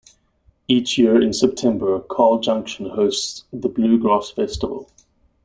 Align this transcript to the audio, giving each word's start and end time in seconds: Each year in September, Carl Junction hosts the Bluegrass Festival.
Each 0.67 0.97
year 0.97 1.21
in 1.21 1.31
September, 1.31 1.99
Carl 1.99 2.39
Junction 2.39 2.89
hosts 2.89 3.43
the 3.53 3.69
Bluegrass 3.69 4.31
Festival. 4.31 4.89